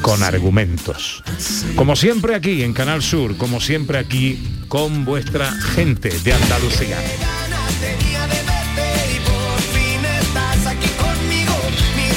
[0.01, 1.23] con argumentos.
[1.75, 6.97] Como siempre aquí en Canal Sur, como siempre aquí con vuestra gente de Andalucía.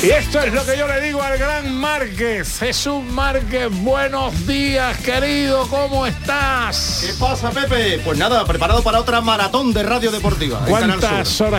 [0.02, 2.58] Y esto es lo que yo le digo al gran Márquez.
[2.58, 7.04] Jesús Márquez, buenos días, querido, ¿cómo estás?
[7.06, 8.00] ¿Qué pasa, Pepe?
[8.02, 10.60] Pues nada, preparado para otra maratón de radio deportiva.
[10.66, 11.48] en Canal ¿Cuántas Sur.
[11.48, 11.58] horas